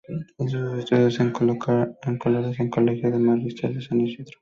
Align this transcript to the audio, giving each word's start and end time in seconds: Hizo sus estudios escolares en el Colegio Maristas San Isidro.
Hizo 0.39 0.57
sus 0.65 0.79
estudios 0.79 1.19
escolares 1.19 2.59
en 2.59 2.63
el 2.65 2.69
Colegio 2.71 3.11
Maristas 3.19 3.85
San 3.85 4.01
Isidro. 4.01 4.39